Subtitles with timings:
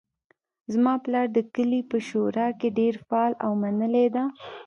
[0.73, 4.23] زما پلار د کلي په شورا کې ډیر فعال او منلی ده